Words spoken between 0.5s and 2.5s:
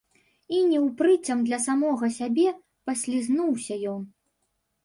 І неўпрыцям для самога сябе